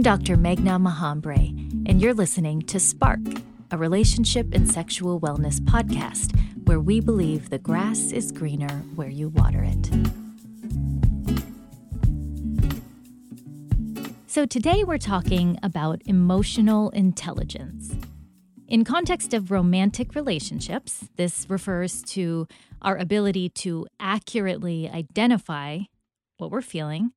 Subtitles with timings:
[0.00, 0.38] I'm Dr.
[0.38, 1.50] Meghna Mahambre,
[1.86, 3.20] and you're listening to Spark,
[3.70, 6.34] a relationship and sexual wellness podcast
[6.66, 9.90] where we believe the grass is greener where you water it.
[14.26, 17.94] So, today we're talking about emotional intelligence.
[18.68, 22.48] In context of romantic relationships, this refers to
[22.80, 25.80] our ability to accurately identify
[26.38, 27.12] what we're feeling,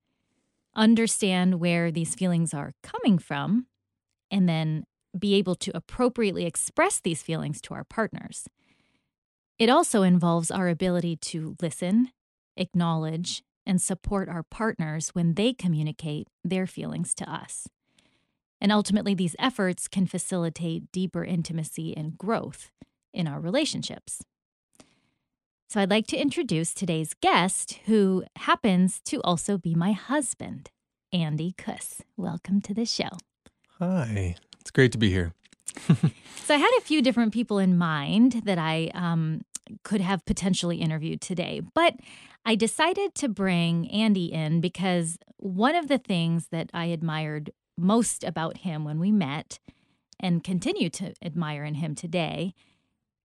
[0.75, 3.67] understand where these feelings are coming from,
[4.31, 4.85] and then
[5.17, 8.47] be able to appropriately express these feelings to our partners.
[9.59, 12.09] It also involves our ability to listen,
[12.57, 17.67] acknowledge, and support our partners when they communicate their feelings to us.
[18.59, 22.71] And ultimately, these efforts can facilitate deeper intimacy and growth
[23.13, 24.23] in our relationships.
[25.69, 30.69] So, I'd like to introduce today's guest, who happens to also be my husband,
[31.13, 32.01] Andy Kuss.
[32.17, 33.09] Welcome to the show.
[33.77, 35.33] Hi, it's great to be here.
[35.77, 39.41] so, I had a few different people in mind that I um,
[39.83, 41.95] could have potentially interviewed today, but
[42.45, 48.23] I decided to bring Andy in because one of the things that I admired most
[48.23, 49.59] about him when we met
[50.19, 52.53] and continue to admire in him today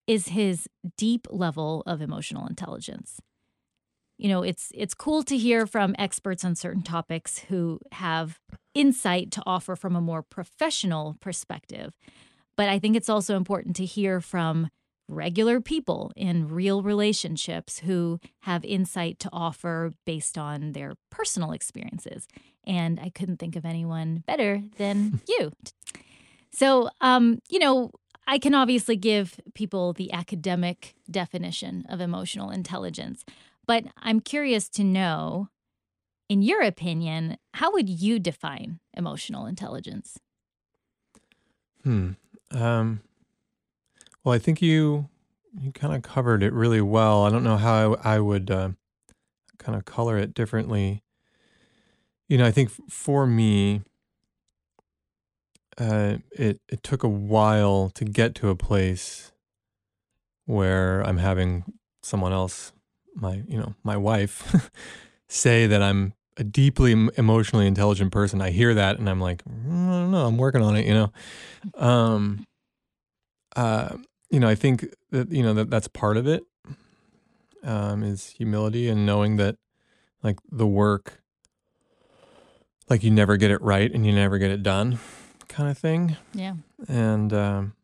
[0.06, 3.20] is his deep level of emotional intelligence.
[4.19, 8.38] You know, it's it's cool to hear from experts on certain topics who have
[8.75, 11.94] insight to offer from a more professional perspective.
[12.56, 14.69] But I think it's also important to hear from
[15.08, 22.27] regular people in real relationships who have insight to offer based on their personal experiences.
[22.66, 25.53] And I couldn't think of anyone better than you.
[26.53, 27.91] So, um, you know,
[28.27, 33.25] I can obviously give people the academic definition of emotional intelligence,
[33.69, 35.51] but I'm curious to know,
[36.29, 40.19] in your opinion, how would you define emotional intelligence?
[41.84, 42.12] Hmm.
[42.51, 43.03] Um,
[44.25, 45.09] well, I think you
[45.61, 47.25] you kind of covered it really well.
[47.25, 48.71] I don't know how I, I would uh,
[49.59, 51.03] kind of color it differently.
[52.29, 53.83] You know, I think for me,
[55.79, 59.33] uh, it it took a while to get to a place
[60.47, 61.65] where I'm having
[62.03, 62.73] someone else,
[63.21, 64.71] my you know my wife,
[65.29, 68.41] say that I'm a deeply emotionally intelligent person.
[68.41, 70.87] I hear that and I'm like, mm, I don't know, I'm working on it.
[70.87, 71.12] You know,
[71.75, 72.47] um,
[73.56, 73.97] uh,
[74.31, 76.45] you know, I think that you know that that's part of it.
[77.65, 79.56] Um, is humility and knowing that
[80.23, 81.21] like the work
[82.89, 84.99] like you never get it right and you never get it done
[85.49, 86.17] kind of thing.
[86.33, 86.55] Yeah.
[86.89, 87.75] And um,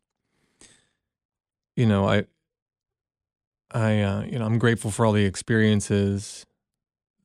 [1.75, 2.25] you know, I
[3.75, 6.45] I uh, you know, I'm grateful for all the experiences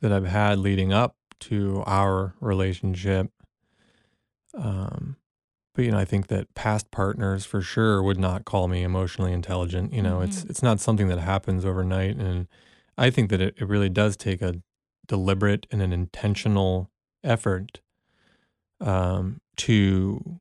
[0.00, 3.30] that I've had leading up to our relationship.
[4.54, 5.16] Um
[5.72, 9.32] but you know, I think that past partners for sure would not call me emotionally
[9.32, 9.92] intelligent.
[9.92, 10.24] You know, mm-hmm.
[10.24, 12.48] it's it's not something that happens overnight and
[12.98, 14.60] I think that it, it really does take a
[15.06, 16.90] deliberate and an intentional
[17.22, 17.80] effort
[18.80, 20.40] um, to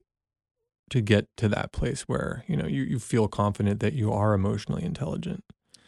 [0.89, 4.33] to get to that place where you know you, you feel confident that you are
[4.33, 5.43] emotionally intelligent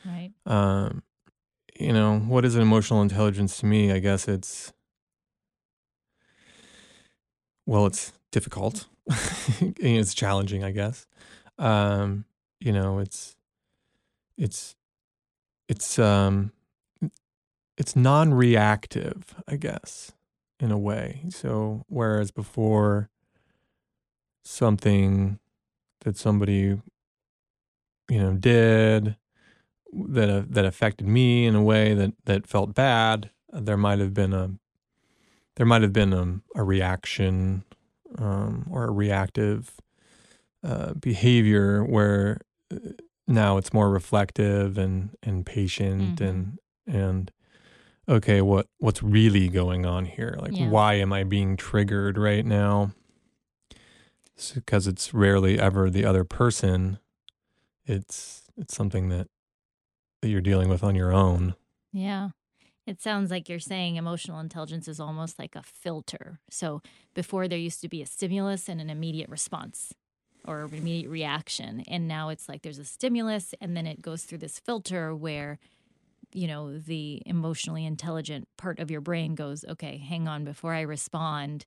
[0.05, 0.31] right.
[0.45, 1.03] Um,
[1.79, 3.91] you know what is an emotional intelligence to me?
[3.91, 4.73] I guess it's
[7.65, 8.87] well it's difficult.
[9.79, 11.05] It's challenging i guess.
[11.57, 12.25] Um,
[12.59, 13.35] you know it's
[14.37, 14.75] it's
[15.67, 16.51] it's um
[17.77, 20.11] it's non-reactive i guess
[20.59, 21.23] in a way.
[21.29, 23.09] So whereas before
[24.43, 25.39] something
[26.01, 26.79] that somebody
[28.09, 29.15] you know did
[29.93, 34.13] that uh, that affected me in a way that that felt bad there might have
[34.13, 34.51] been a
[35.55, 37.63] there might have been a, a reaction
[38.17, 39.73] um, or a reactive
[40.63, 42.39] uh, behavior where
[42.71, 42.77] uh,
[43.27, 46.23] now it's more reflective and and patient mm-hmm.
[46.23, 47.31] and and
[48.07, 50.69] okay what what's really going on here like yeah.
[50.69, 52.91] why am i being triggered right now
[54.49, 56.99] because it's rarely ever the other person.
[57.85, 59.27] It's it's something that
[60.21, 61.55] that you're dealing with on your own.
[61.91, 62.29] Yeah.
[62.87, 66.39] It sounds like you're saying emotional intelligence is almost like a filter.
[66.49, 66.81] So
[67.13, 69.93] before there used to be a stimulus and an immediate response
[70.45, 71.83] or immediate reaction.
[71.87, 75.59] And now it's like there's a stimulus and then it goes through this filter where,
[76.33, 80.81] you know, the emotionally intelligent part of your brain goes, okay, hang on, before I
[80.81, 81.65] respond,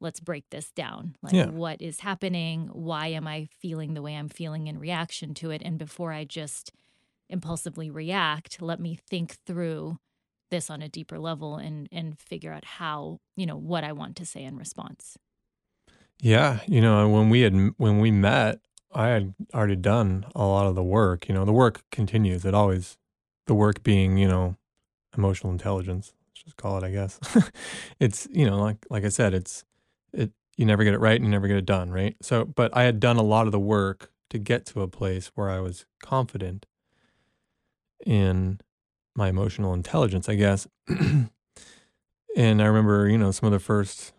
[0.00, 1.14] let's break this down.
[1.22, 1.46] Like, yeah.
[1.46, 2.70] what is happening?
[2.72, 5.62] Why am I feeling the way I'm feeling in reaction to it?
[5.64, 6.72] And before I just
[7.30, 9.98] impulsively react, let me think through
[10.50, 14.16] this on a deeper level and and figure out how, you know, what I want
[14.16, 15.16] to say in response.
[16.20, 18.60] Yeah, you know, when we had when we met,
[18.92, 21.28] I had already done a lot of the work.
[21.28, 22.44] You know, the work continues.
[22.44, 22.98] It always,
[23.46, 24.56] the work being, you know,
[25.16, 26.12] emotional intelligence.
[26.28, 27.18] Let's just call it, I guess.
[28.00, 29.64] it's you know, like like I said, it's
[30.12, 30.32] it.
[30.56, 32.16] You never get it right, and you never get it done, right?
[32.20, 35.30] So, but I had done a lot of the work to get to a place
[35.34, 36.66] where I was confident
[38.06, 38.60] in
[39.14, 40.66] my emotional intelligence, I guess.
[40.88, 44.12] and I remember, you know, some of the first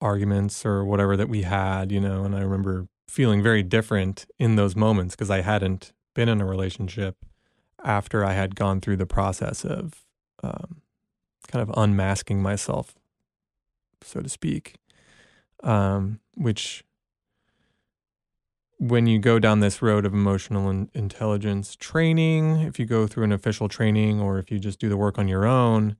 [0.00, 4.56] arguments or whatever that we had, you know, and I remember feeling very different in
[4.56, 7.16] those moments because I hadn't been in a relationship
[7.84, 10.04] after I had gone through the process of
[10.42, 10.82] um,
[11.48, 12.94] kind of unmasking myself,
[14.02, 14.76] so to speak,
[15.62, 16.84] um, which
[18.82, 23.22] when you go down this road of emotional in- intelligence training, if you go through
[23.22, 25.96] an official training or if you just do the work on your own,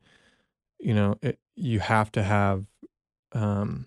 [0.80, 2.66] you know, it, you have to have
[3.34, 3.86] um,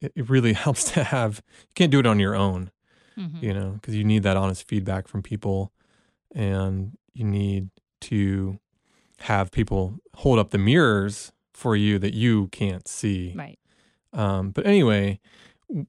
[0.00, 2.70] it, it really helps to have you can't do it on your own
[3.18, 3.44] mm-hmm.
[3.44, 5.70] you know because you need that honest feedback from people
[6.34, 7.68] and you need
[8.00, 8.58] to
[9.20, 13.58] have people hold up the mirrors for you that you can't see right
[14.14, 15.20] um, but anyway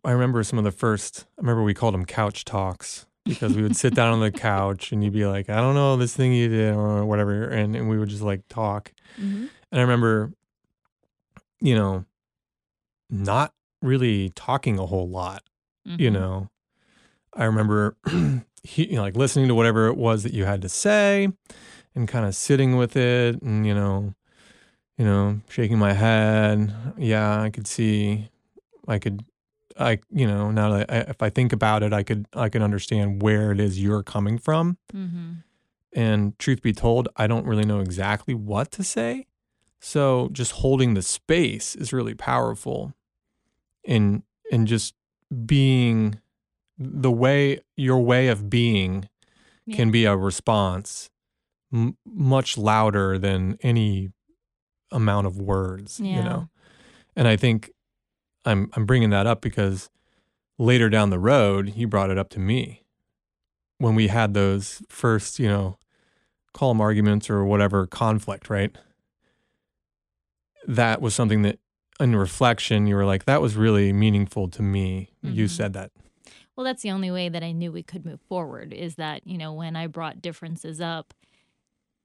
[0.04, 3.62] i remember some of the first i remember we called them couch talks because we
[3.62, 6.34] would sit down on the couch and you'd be like i don't know this thing
[6.34, 9.46] you did or whatever and, and we would just like talk mm-hmm.
[9.72, 10.32] and i remember
[11.60, 12.06] you know
[13.12, 15.44] not really talking a whole lot.
[15.88, 16.02] Mm-hmm.
[16.02, 16.50] You know,
[17.34, 17.98] I remember
[18.64, 21.30] he, you know, like listening to whatever it was that you had to say
[21.94, 24.14] and kind of sitting with it and, you know,
[24.98, 26.74] you know, shaking my head.
[26.98, 28.30] Yeah, I could see,
[28.88, 29.26] I could,
[29.82, 32.62] I, you know, now that I, if I think about it, I could, I could
[32.62, 34.78] understand where it is you're coming from.
[34.94, 35.32] Mm-hmm.
[35.94, 39.28] And truth be told, I don't really know exactly what to say.
[39.82, 42.94] So just holding the space is really powerful
[43.86, 44.94] and and just
[45.46, 46.20] being
[46.78, 49.08] the way your way of being
[49.66, 49.76] yeah.
[49.76, 51.10] can be a response
[51.74, 54.10] m- much louder than any
[54.92, 56.18] amount of words yeah.
[56.18, 56.50] you know
[57.16, 57.72] and i think
[58.46, 59.90] i'm i'm bringing that up because
[60.58, 62.84] later down the road he brought it up to me
[63.78, 65.78] when we had those first you know
[66.54, 68.78] call them arguments or whatever conflict right
[70.68, 71.60] that was something that
[72.02, 75.12] in reflection, you were like, that was really meaningful to me.
[75.24, 75.36] Mm-hmm.
[75.36, 75.92] You said that.
[76.56, 79.38] Well, that's the only way that I knew we could move forward is that, you
[79.38, 81.14] know, when I brought differences up,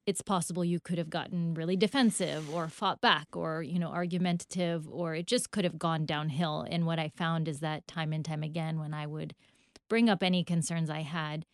[0.07, 4.89] it's possible you could have gotten really defensive or fought back or, you know, argumentative,
[4.89, 6.65] or it just could have gone downhill.
[6.71, 9.35] And what I found is that time and time again, when I would
[9.89, 11.45] bring up any concerns I had,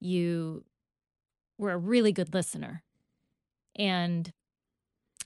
[0.00, 0.64] you
[1.56, 2.82] were a really good listener.
[3.76, 4.32] And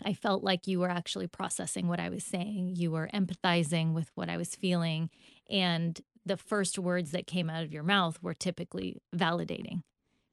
[0.05, 2.75] I felt like you were actually processing what I was saying.
[2.77, 5.09] You were empathizing with what I was feeling.
[5.49, 9.83] And the first words that came out of your mouth were typically validating,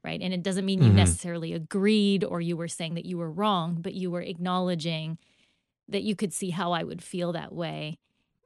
[0.04, 0.22] right?
[0.22, 0.98] And it doesn't mean you mm-hmm.
[0.98, 5.18] necessarily agreed or you were saying that you were wrong, but you were acknowledging
[5.88, 8.00] that you could see how I would feel that way.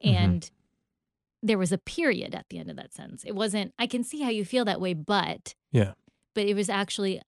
[0.03, 0.17] Mm-hmm.
[0.17, 1.47] And mm-hmm.
[1.47, 3.23] there was a period at the end of that sentence.
[3.23, 5.55] It wasn't, I can see how you feel that way, but.
[5.71, 5.93] Yeah.
[6.33, 7.21] But it was actually,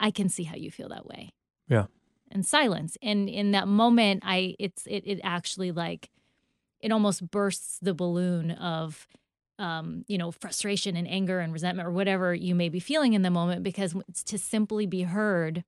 [0.00, 1.32] I can see how you feel that way.
[1.68, 1.86] Yeah
[2.30, 6.10] and silence and in that moment i it's it, it actually like
[6.80, 9.08] it almost bursts the balloon of
[9.58, 13.22] um, you know frustration and anger and resentment or whatever you may be feeling in
[13.22, 15.64] the moment because to simply be heard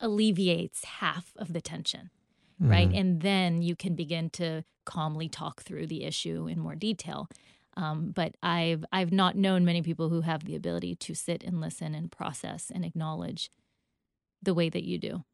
[0.00, 2.10] alleviates half of the tension
[2.60, 2.70] mm-hmm.
[2.70, 7.28] right and then you can begin to calmly talk through the issue in more detail
[7.76, 11.60] um, but I've I've not known many people who have the ability to sit and
[11.60, 13.50] listen and process and acknowledge
[14.42, 15.24] the way that you do.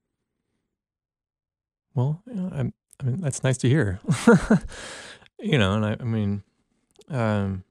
[1.95, 4.00] Well, you know, I, I mean, that's nice to hear.
[5.38, 6.42] you know, and I, I mean,
[7.12, 7.64] um,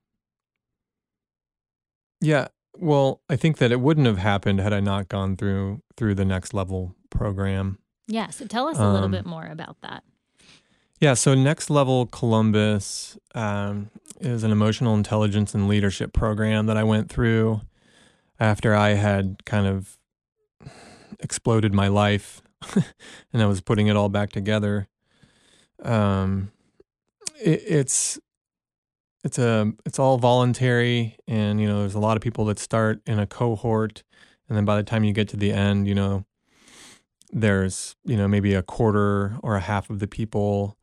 [2.21, 2.47] yeah.
[2.77, 6.25] Well, I think that it wouldn't have happened had I not gone through through the
[6.25, 7.79] next level program.
[8.07, 8.29] Yeah.
[8.29, 10.03] So tell us a little um, bit more about that.
[10.99, 11.15] Yeah.
[11.15, 17.09] So Next Level Columbus um, is an emotional intelligence and leadership program that I went
[17.09, 17.61] through
[18.39, 19.97] after I had kind of
[21.19, 22.41] exploded my life
[23.33, 24.87] and I was putting it all back together.
[25.81, 26.51] Um,
[27.43, 28.19] it, it's
[29.23, 33.01] it's a it's all voluntary, and you know, there's a lot of people that start
[33.05, 34.03] in a cohort,
[34.47, 36.25] and then by the time you get to the end, you know,
[37.31, 40.77] there's you know maybe a quarter or a half of the people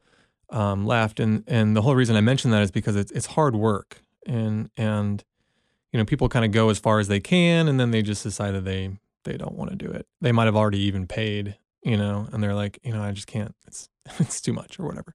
[0.51, 3.57] um, left, and and the whole reason I mention that is because it's it's hard
[3.57, 5.25] work, and and
[5.93, 8.23] you know people kind of go as far as they can, and then they just
[8.23, 10.07] decide that they they don't want to do it.
[10.21, 13.27] They might have already even paid you know, and they're like, you know, I just
[13.27, 13.55] can't.
[13.67, 15.15] It's it's too much or whatever.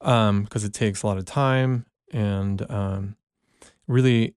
[0.00, 3.16] Um, because it takes a lot of time and um,
[3.86, 4.34] really,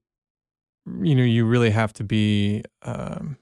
[1.02, 3.38] you know, you really have to be, um,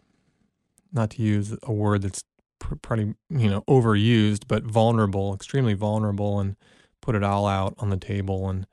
[0.94, 2.24] not to use a word that's
[2.60, 6.56] pr- probably you know overused, but vulnerable, extremely vulnerable, and
[7.02, 8.48] put it all out on the table.
[8.48, 8.68] And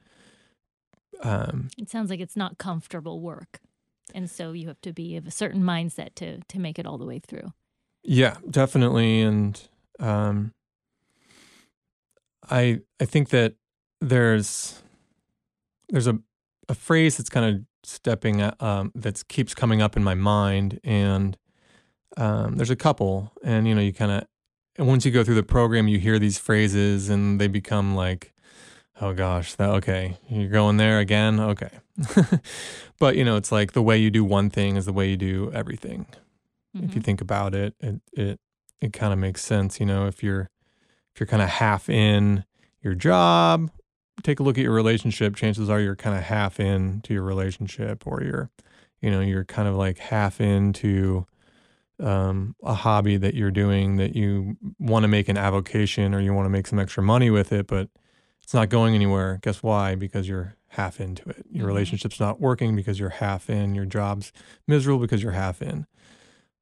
[1.23, 3.61] um, it sounds like it's not comfortable work,
[4.15, 6.99] and so you have to be of a certain mindset to to make it all
[6.99, 7.55] the way through.
[8.03, 9.61] Yeah, definitely, and
[9.99, 10.53] um,
[12.51, 13.55] I I think that
[14.03, 14.83] there's
[15.95, 16.19] there's a
[16.69, 21.39] a phrase that's kind of stepping um, that keeps coming up in my mind, and
[22.17, 24.27] um, there's a couple, and you know, you kind of
[24.77, 28.35] and once you go through the program, you hear these phrases, and they become like,
[29.01, 31.71] oh gosh, that okay, you're going there again, okay.
[32.99, 35.17] but you know, it's like the way you do one thing is the way you
[35.17, 36.07] do everything.
[36.77, 36.79] Mm-hmm.
[36.79, 37.05] If you mm-hmm.
[37.05, 38.41] think about it, it it
[38.81, 39.79] it kind of makes sense.
[39.79, 40.51] You know, if you're
[41.15, 42.45] if you're kind of half in
[42.83, 43.71] your job,
[44.23, 45.37] take a look at your relationship.
[45.37, 48.51] Chances are you're kind of half in to your relationship, or you're,
[49.01, 51.27] you know, you're kind of like half into
[52.01, 56.35] um, a hobby that you're doing that you want to make an avocation or you
[56.35, 57.89] want to make some extra money with it, but
[58.43, 59.39] it's not going anywhere.
[59.43, 59.95] Guess why?
[59.95, 61.47] Because you're half into it.
[61.51, 61.67] Your mm-hmm.
[61.67, 63.75] relationship's not working because you're half in.
[63.75, 64.33] Your job's
[64.67, 65.87] miserable because you're half in.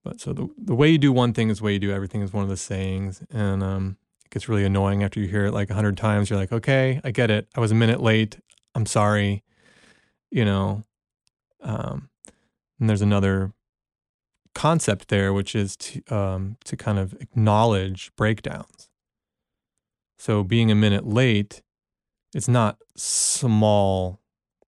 [0.05, 2.23] But so the the way you do one thing is the way you do everything
[2.23, 3.97] is one of the sayings, and um,
[4.33, 6.29] gets really annoying after you hear it like a hundred times.
[6.29, 7.49] You're like, okay, I get it.
[7.55, 8.39] I was a minute late.
[8.75, 9.45] I'm sorry.
[10.31, 10.85] You know.
[11.61, 12.09] Um,
[12.81, 13.53] and there's another
[14.55, 18.89] concept there, which is to um, to kind of acknowledge breakdowns.
[20.19, 21.63] So being a minute late,
[22.35, 24.21] it's not small.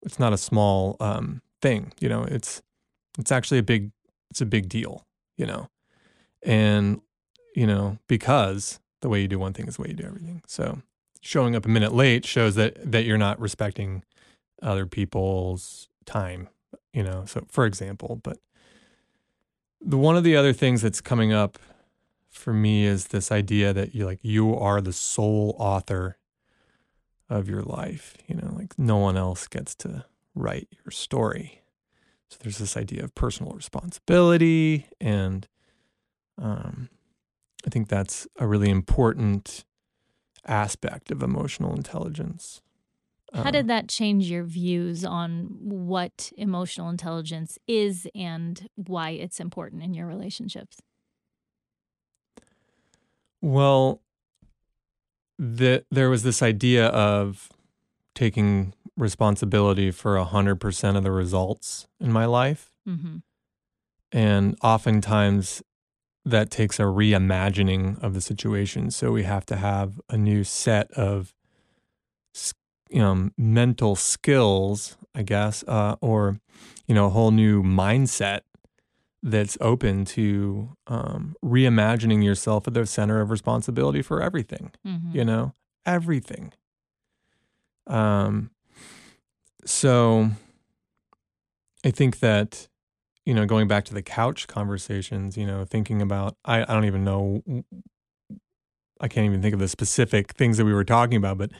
[0.02, 1.92] It's not a small um, thing.
[2.00, 2.60] You know, it's
[3.18, 3.92] it's actually a big
[4.30, 5.68] it's a big deal you know,
[6.42, 7.00] and
[7.54, 10.42] you know because the way you do one thing is the way you do everything.
[10.46, 10.80] So
[11.20, 14.02] showing up a minute late shows that that you're not respecting
[14.62, 16.48] other people's time,
[16.92, 17.24] you know.
[17.26, 18.38] So for example, but
[19.80, 21.58] the one of the other things that's coming up
[22.30, 26.16] for me is this idea that you like you are the sole author
[27.28, 30.04] of your life, you know, like no one else gets to
[30.34, 31.62] write your story.
[32.28, 35.46] So there's this idea of personal responsibility, and
[36.38, 36.88] um,
[37.66, 39.64] I think that's a really important
[40.46, 42.60] aspect of emotional intelligence.
[43.34, 49.40] How did um, that change your views on what emotional intelligence is and why it's
[49.40, 50.78] important in your relationships?
[53.40, 54.02] Well,
[55.38, 57.48] the, there was this idea of
[58.14, 62.72] taking responsibility for 100% of the results in my life.
[62.86, 63.18] Mm-hmm.
[64.12, 65.62] And oftentimes
[66.24, 68.90] that takes a reimagining of the situation.
[68.90, 71.34] So we have to have a new set of
[72.92, 76.38] you know, mental skills, I guess, uh, or,
[76.86, 78.40] you know, a whole new mindset
[79.22, 85.16] that's open to um, reimagining yourself at the center of responsibility for everything, mm-hmm.
[85.16, 85.54] you know,
[85.86, 86.52] everything.
[87.86, 88.50] Um,
[89.64, 90.30] so
[91.84, 92.68] I think that,
[93.24, 96.84] you know, going back to the couch conversations, you know, thinking about, I, I don't
[96.84, 97.42] even know,
[99.00, 101.50] I can't even think of the specific things that we were talking about, but,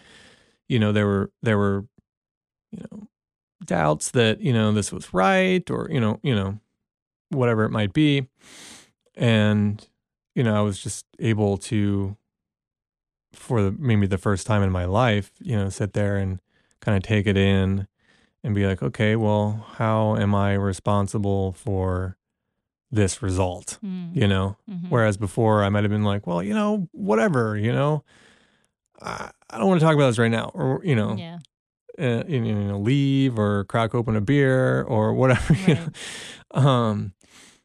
[0.69, 1.87] you know, there were, there were,
[2.71, 3.09] you know,
[3.65, 6.59] doubts that, you know, this was right or, you know, you know,
[7.29, 8.27] whatever it might be.
[9.15, 9.87] And,
[10.35, 12.17] you know, I was just able to,
[13.33, 16.41] for the, maybe the first time in my life, you know, sit there and
[16.81, 17.87] kind of take it in
[18.43, 22.17] and be like, okay, well, how am I responsible for
[22.91, 23.79] this result?
[23.85, 24.15] Mm.
[24.17, 24.89] You know, mm-hmm.
[24.89, 28.05] whereas before I might have been like, well, you know, whatever, you know,
[29.01, 31.39] I, I don't want to talk about this right now, or you know, yeah.
[31.99, 35.55] Uh, you, know, leave or crack open a beer or whatever.
[35.67, 35.69] Right.
[35.69, 35.75] You
[36.55, 36.61] know?
[36.61, 37.13] um,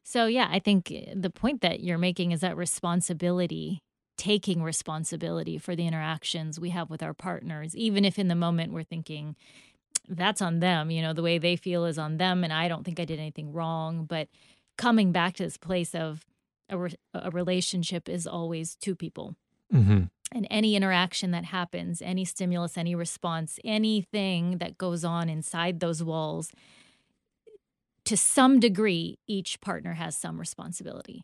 [0.03, 3.81] so yeah, I think the point that you're making is that responsibility
[4.17, 8.74] taking responsibility for the interactions we have with our partners, even if in the moment
[8.74, 9.36] we're thinking,
[10.07, 10.91] that's on them.
[10.91, 12.43] You know, the way they feel is on them.
[12.43, 14.05] And I don't think I did anything wrong.
[14.05, 14.27] But
[14.77, 16.25] coming back to this place of
[16.69, 19.35] a, re- a relationship is always two people.
[19.73, 20.03] Mm-hmm.
[20.33, 26.03] And any interaction that happens, any stimulus, any response, anything that goes on inside those
[26.03, 26.51] walls,
[28.03, 31.23] to some degree, each partner has some responsibility.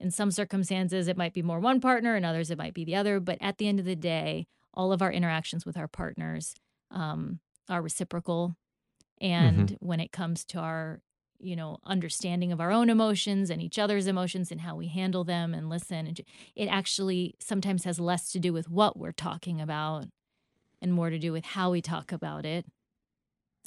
[0.00, 2.94] In some circumstances, it might be more one partner, in others, it might be the
[2.94, 3.18] other.
[3.18, 6.54] But at the end of the day, all of our interactions with our partners
[6.90, 8.56] um, are reciprocal
[9.20, 9.86] and mm-hmm.
[9.86, 11.00] when it comes to our
[11.40, 15.24] you know understanding of our own emotions and each other's emotions and how we handle
[15.24, 16.20] them and listen and
[16.56, 20.06] it actually sometimes has less to do with what we're talking about
[20.82, 22.64] and more to do with how we talk about it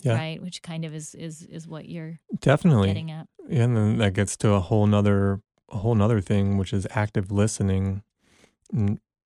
[0.03, 0.15] Yeah.
[0.15, 0.41] right?
[0.41, 2.87] Which kind of is is is what you're Definitely.
[2.87, 3.27] getting at.
[3.47, 6.85] Yeah, and then that gets to a whole nother a whole nother thing, which is
[6.91, 8.01] active listening,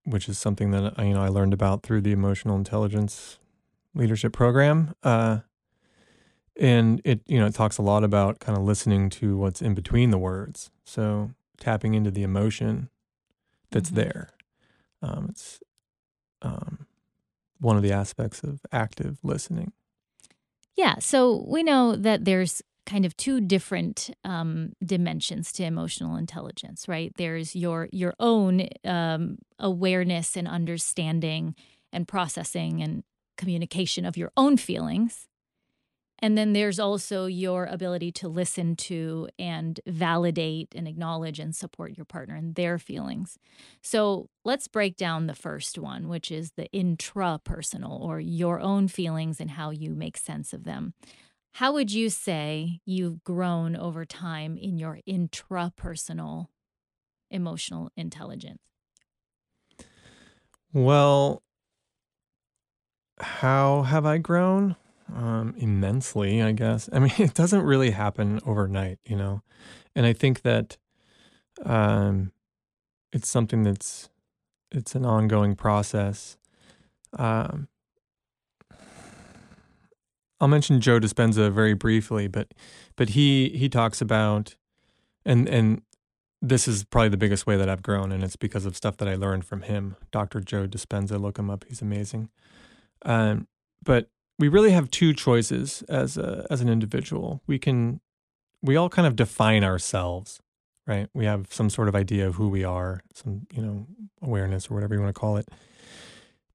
[0.03, 3.39] which is something that I, you know I learned about through the emotional intelligence
[3.95, 4.93] leadership program.
[5.03, 5.39] Uh,
[6.57, 9.73] and it you know it talks a lot about kind of listening to what's in
[9.73, 12.89] between the words, so tapping into the emotion
[13.71, 13.95] that's Mhm.
[13.95, 14.29] there.
[15.01, 15.59] Um, it's
[16.41, 16.85] um,
[17.59, 19.73] one of the aspects of active listening.
[20.75, 20.95] Yeah.
[20.99, 27.11] So we know that there's kind of two different um, dimensions to emotional intelligence, right?
[27.17, 31.55] There's your your own um, awareness and understanding
[31.91, 33.03] and processing and
[33.37, 35.27] communication of your own feelings.
[36.19, 41.97] And then there's also your ability to listen to and validate and acknowledge and support
[41.97, 43.37] your partner and their feelings.
[43.81, 49.41] So let's break down the first one, which is the intrapersonal or your own feelings
[49.41, 50.93] and how you make sense of them.
[51.55, 56.47] How would you say you've grown over time in your intrapersonal
[57.29, 58.61] emotional intelligence?
[60.73, 61.43] Well,
[63.19, 64.75] how have I grown?
[65.13, 66.89] Um, immensely, I guess.
[66.91, 69.41] I mean, it doesn't really happen overnight, you know.
[69.95, 70.77] And I think that
[71.63, 72.31] um,
[73.13, 74.09] it's something that's
[74.71, 76.37] it's an ongoing process.
[77.17, 77.69] Um,
[80.41, 82.53] I'll mention Joe Dispenza very briefly, but
[82.95, 84.55] but he he talks about
[85.25, 85.81] and and
[86.41, 89.07] this is probably the biggest way that I've grown, and it's because of stuff that
[89.07, 90.41] I learned from him, Dr.
[90.41, 91.19] Joe Dispenza.
[91.19, 92.29] Look him up; he's amazing.
[93.05, 93.47] Um,
[93.83, 97.41] but we really have two choices as a as an individual.
[97.47, 98.01] We can
[98.61, 100.41] we all kind of define ourselves,
[100.87, 101.07] right?
[101.13, 103.87] We have some sort of idea of who we are, some you know
[104.21, 105.47] awareness or whatever you want to call it,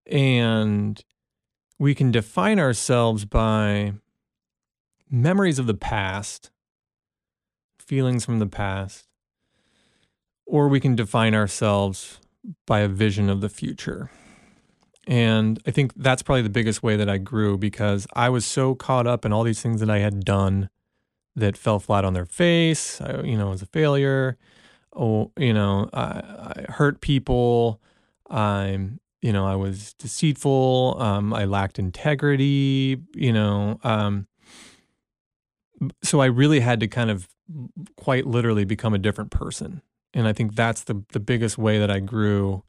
[0.06, 1.02] and
[1.78, 3.94] we can define ourselves by
[5.10, 6.50] memories of the past,
[7.78, 9.06] feelings from the past,
[10.44, 12.20] or we can define ourselves
[12.66, 14.10] by a vision of the future.
[15.06, 18.74] And I think that's probably the biggest way that I grew because I was so
[18.74, 20.68] caught up in all these things that I had done
[21.36, 23.00] that fell flat on their face.
[23.00, 24.36] I, you know, was a failure.
[24.94, 27.80] Oh, you know, I, I hurt people.
[28.28, 30.96] I'm, you know, I was deceitful.
[31.00, 32.98] Um, I lacked integrity.
[33.14, 34.26] You know, um,
[36.02, 37.28] so I really had to kind of
[37.96, 39.82] quite literally become a different person.
[40.12, 42.64] And I think that's the the biggest way that I grew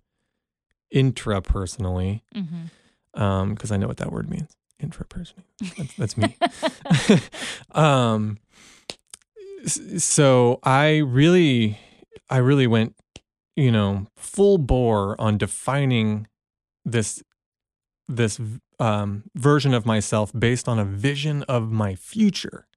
[0.94, 3.54] intrapersonally, Mm-hmm.
[3.54, 4.56] because I know what that word means.
[4.82, 5.44] Intrapersonally.
[5.78, 6.38] That's, that's me.
[7.80, 8.38] um,
[9.66, 11.78] so I really,
[12.30, 12.96] I really went,
[13.56, 16.28] you know, full bore on defining
[16.84, 17.22] this,
[18.08, 18.40] this
[18.80, 22.68] um, version of myself based on a vision of my future,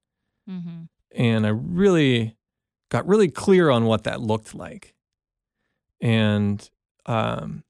[0.47, 0.83] Mm-hmm.
[1.15, 2.37] and I really
[2.91, 4.93] got really clear on what that looked like,
[5.99, 6.69] and
[7.07, 7.63] um,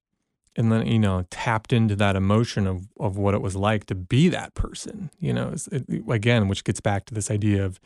[0.56, 3.96] and then you know tapped into that emotion of of what it was like to
[3.96, 7.80] be that person you know it, again which gets back to this idea of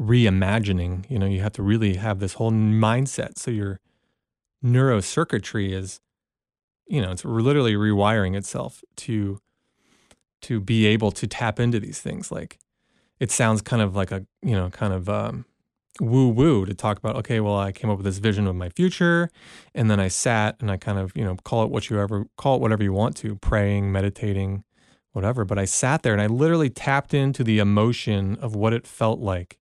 [0.00, 3.38] reimagining you know you have to really have this whole mindset.
[3.38, 3.80] So your
[4.64, 6.00] neurocircuitry is
[6.86, 9.40] you know it's literally rewiring itself to
[10.42, 12.30] to be able to tap into these things.
[12.30, 12.58] Like
[13.18, 15.46] it sounds kind of like a you know kind of um
[16.00, 18.68] woo woo to talk about okay well i came up with this vision of my
[18.68, 19.30] future
[19.74, 22.26] and then i sat and i kind of you know call it what you ever
[22.36, 24.64] call it whatever you want to praying meditating
[25.12, 28.86] whatever but i sat there and i literally tapped into the emotion of what it
[28.86, 29.58] felt like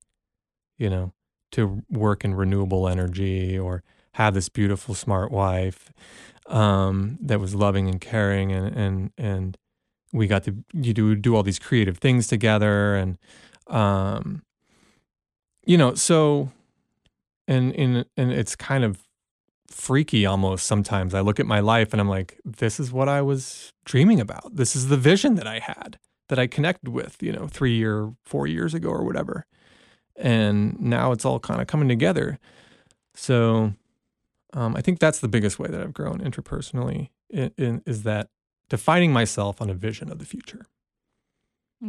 [0.78, 1.14] you know
[1.52, 3.82] to work in renewable energy or
[4.14, 5.92] have this beautiful smart wife
[6.48, 9.58] um, that was loving and caring and and and
[10.14, 13.18] we got to you do do all these creative things together and
[13.68, 14.44] um
[15.66, 16.52] you know so
[17.48, 19.02] and and and it's kind of
[19.68, 21.14] freaky almost sometimes.
[21.14, 24.56] I look at my life and i'm like this is what i was dreaming about.
[24.56, 26.00] This is the vision that i had
[26.30, 29.46] that i connected with you know 3 or 4 years ago or whatever.
[30.16, 32.40] And now it's all kind of coming together.
[33.16, 33.74] So
[34.54, 38.30] um, i think that's the biggest way that i've grown interpersonally in, in, is that
[38.70, 40.66] defining myself on a vision of the future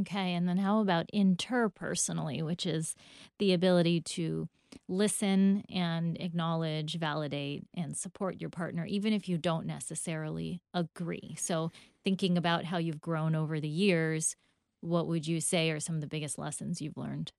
[0.01, 0.35] Okay.
[0.35, 2.95] And then how about interpersonally, which is
[3.39, 4.49] the ability to
[4.89, 11.35] listen and acknowledge, validate, and support your partner, even if you don't necessarily agree?
[11.39, 11.71] So,
[12.05, 14.37] thinking about how you've grown over the years,
[14.81, 17.33] what would you say are some of the biggest lessons you've learned?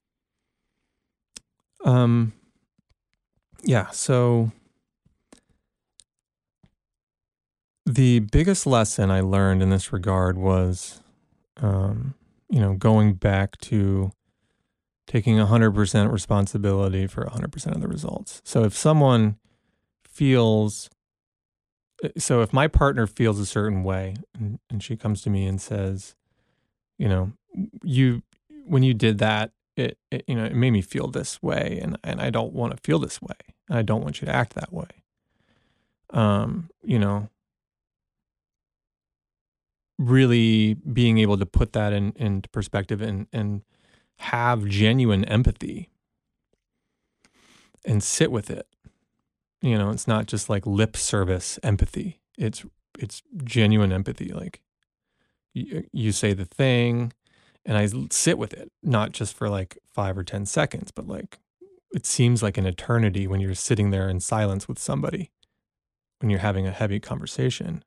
[1.86, 2.34] Um,
[3.64, 3.90] yeah.
[3.92, 4.52] So
[7.86, 11.02] the biggest lesson I learned in this regard was,
[11.58, 12.16] um,
[12.50, 14.12] you know, going back to
[15.08, 18.42] taking 100% responsibility for 100% of the results.
[18.44, 19.38] So if someone
[20.06, 20.90] feels
[22.16, 25.60] so if my partner feels a certain way and, and she comes to me and
[25.60, 26.16] says,
[27.00, 27.32] you know,
[27.84, 28.22] you
[28.68, 31.98] when you did that, it, it you know, it made me feel this way and
[32.04, 33.36] and I don't want to feel this way.
[33.70, 35.04] I don't want you to act that way.
[36.12, 37.30] Um, you know,
[39.98, 43.64] really being able to put that in into perspective and and
[44.20, 45.90] have genuine empathy
[47.86, 48.68] and sit with it.
[49.62, 52.20] You know, it's not just like lip service empathy.
[52.38, 52.66] It's
[53.00, 54.32] it's genuine empathy.
[54.32, 54.62] Like
[55.54, 57.14] you, you say the thing,
[57.66, 61.40] and I sit with it, not just for like five or ten seconds, but like
[61.92, 65.32] it seems like an eternity when you're sitting there in silence with somebody,
[66.20, 67.84] when you're having a heavy conversation,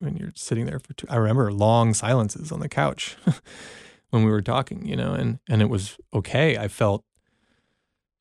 [0.00, 1.06] when you're sitting there for two.
[1.08, 3.16] I remember long silences on the couch.
[4.10, 6.58] when we were talking, you know, and and it was okay.
[6.58, 7.04] I felt,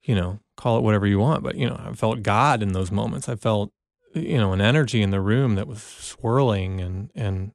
[0.04, 2.92] you know, call it whatever you want, but you know, I felt God in those
[2.92, 3.28] moments.
[3.28, 3.72] I felt,
[4.14, 7.52] you know, an energy in the room that was swirling and and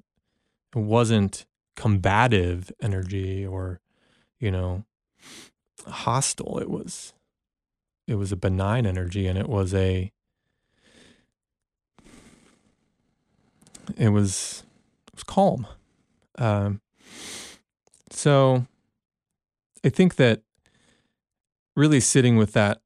[0.75, 3.81] it wasn't combative energy or,
[4.39, 4.85] you know,
[5.87, 6.59] hostile.
[6.59, 7.15] It was
[8.07, 10.13] it was a benign energy and it was a
[13.97, 14.65] it was
[15.09, 15.67] it was calm.
[16.37, 16.81] Um,
[18.11, 18.67] so
[19.85, 20.43] I think that
[21.77, 22.81] really sitting with that,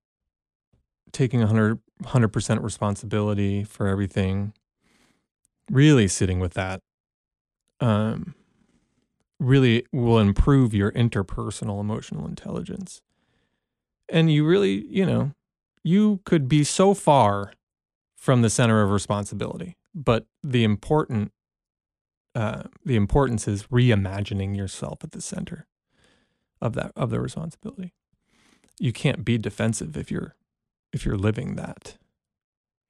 [1.12, 4.52] taking 100, 100% responsibility for everything,
[5.70, 6.80] really sitting with that,
[7.80, 8.34] um,
[9.38, 13.00] really will improve your interpersonal emotional intelligence.
[14.08, 15.32] And you really, you know,
[15.84, 17.52] you could be so far
[18.16, 21.32] from the center of responsibility, but the important
[22.34, 25.66] uh, the importance is reimagining yourself at the center
[26.60, 27.94] of that of the responsibility.
[28.78, 30.36] You can't be defensive if you're
[30.92, 31.98] if you're living that.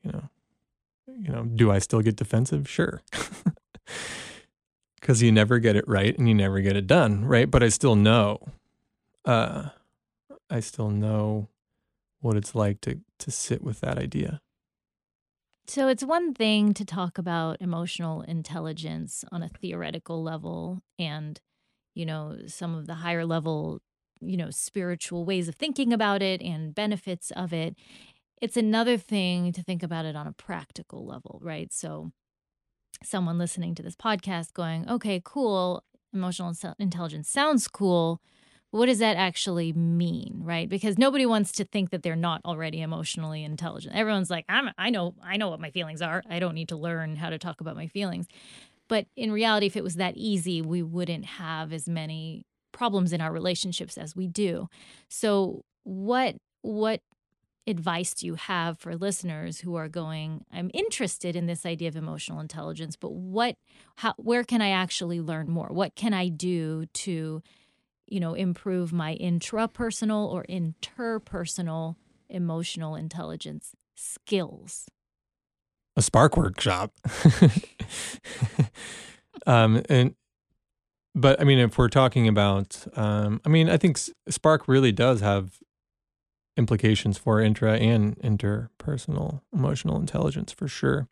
[0.03, 0.29] You know,
[1.07, 1.45] you know.
[1.45, 2.69] Do I still get defensive?
[2.69, 3.01] Sure,
[5.01, 7.51] because you never get it right and you never get it done right.
[7.51, 8.41] But I still know.
[9.25, 9.71] Uh,
[10.51, 11.49] I still know
[12.21, 14.43] what it's like to to sit with that idea.
[15.69, 21.39] So it's one thing to talk about emotional intelligence on a theoretical level and,
[21.95, 23.83] you know, some of the higher level,
[24.23, 27.77] you know, spiritual ways of thinking about it and benefits of it.
[28.41, 31.71] It's another thing to think about it on a practical level, right?
[31.71, 32.13] So
[33.05, 38.23] someone listening to this podcast going, okay, cool, emotional intelligence sounds cool
[38.71, 40.69] what does that actually mean right?
[40.69, 43.95] Because nobody wants to think that they're not already emotionally intelligent.
[43.95, 46.23] Everyone's like I'm, i know i know what my feelings are.
[46.29, 48.27] I don't need to learn how to talk about my feelings.
[48.89, 53.21] But in reality if it was that easy we wouldn't have as many problems in
[53.21, 54.69] our relationships as we do.
[55.09, 57.01] So what what
[57.67, 61.97] advice do you have for listeners who are going i'm interested in this idea of
[61.97, 63.57] emotional intelligence but what
[63.97, 65.69] how where can i actually learn more?
[65.69, 67.43] What can i do to
[68.11, 71.97] you know, improve my intrapersonal or interpersonal
[72.29, 74.89] emotional intelligence skills.
[75.97, 76.93] A Spark workshop.
[79.47, 80.15] um, and
[81.15, 85.21] but I mean, if we're talking about, um, I mean, I think Spark really does
[85.21, 85.59] have
[86.57, 91.09] implications for intra and interpersonal emotional intelligence for sure.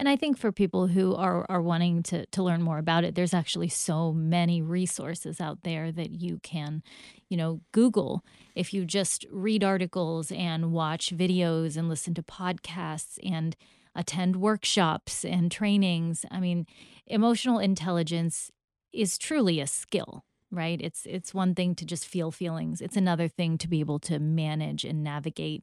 [0.00, 3.16] And I think for people who are, are wanting to, to learn more about it,
[3.16, 6.82] there's actually so many resources out there that you can,
[7.28, 8.24] you know, Google.
[8.54, 13.54] If you just read articles and watch videos and listen to podcasts and
[13.94, 16.66] attend workshops and trainings, I mean,
[17.06, 18.50] emotional intelligence
[18.94, 23.28] is truly a skill right it's it's one thing to just feel feelings it's another
[23.28, 25.62] thing to be able to manage and navigate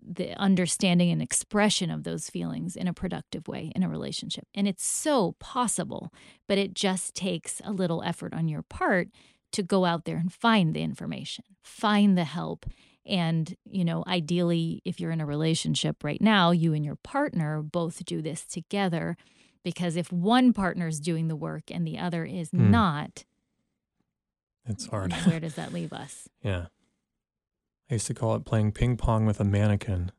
[0.00, 4.46] the understanding and expression of those feelings in a productive way in a relationship.
[4.54, 6.12] And it's so possible,
[6.46, 9.08] but it just takes a little effort on your part
[9.52, 12.66] to go out there and find the information, find the help.
[13.04, 17.62] And, you know, ideally, if you're in a relationship right now, you and your partner
[17.62, 19.16] both do this together.
[19.64, 22.70] Because if one partner is doing the work and the other is mm.
[22.70, 23.24] not,
[24.68, 25.12] it's hard.
[25.12, 26.28] Where does that leave us?
[26.42, 26.66] yeah.
[27.90, 30.10] I used to call it playing ping pong with a mannequin.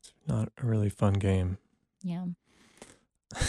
[0.00, 1.58] It's not a really fun game.
[2.02, 2.26] Yeah.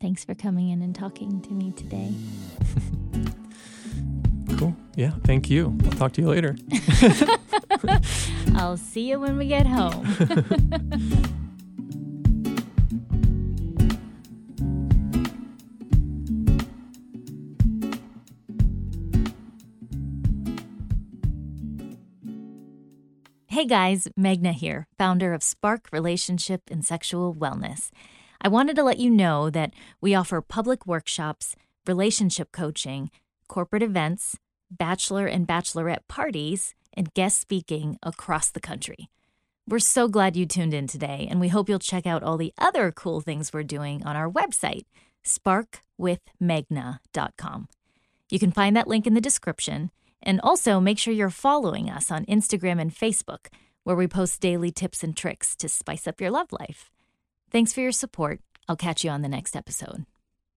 [0.00, 2.12] Thanks for coming in and talking to me today.
[4.58, 4.76] cool.
[4.96, 5.78] Yeah, thank you.
[5.84, 6.56] I'll talk to you later.
[8.54, 11.38] I'll see you when we get home.
[23.52, 27.90] Hey guys, Meghna here, founder of Spark Relationship and Sexual Wellness.
[28.40, 31.54] I wanted to let you know that we offer public workshops,
[31.86, 33.10] relationship coaching,
[33.48, 34.38] corporate events,
[34.70, 39.10] bachelor and bachelorette parties, and guest speaking across the country.
[39.68, 42.54] We're so glad you tuned in today, and we hope you'll check out all the
[42.56, 44.86] other cool things we're doing on our website,
[45.26, 47.68] sparkwithmeghna.com.
[48.30, 49.90] You can find that link in the description,
[50.22, 53.48] and also make sure you're following us on Instagram and Facebook,
[53.84, 56.90] where we post daily tips and tricks to spice up your love life.
[57.50, 58.40] Thanks for your support.
[58.68, 60.06] I'll catch you on the next episode.